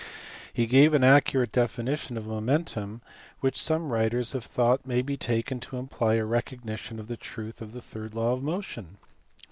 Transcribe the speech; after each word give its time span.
He 0.51 0.65
gave 0.65 0.95
an 0.95 1.03
accurate 1.03 1.51
definition 1.51 2.17
of 2.17 2.25
momentum 2.25 3.03
which 3.39 3.55
some 3.61 3.91
writers 3.93 4.31
have 4.31 4.43
thought 4.43 4.83
may 4.83 5.03
be 5.03 5.15
taken 5.15 5.59
to 5.59 5.77
imply 5.77 6.15
a 6.15 6.25
recognition 6.25 6.99
of 6.99 7.07
the 7.07 7.17
truth 7.17 7.61
of 7.61 7.71
the 7.71 7.81
third 7.83 8.15
law 8.15 8.33
of 8.33 8.41
motion. 8.41 8.97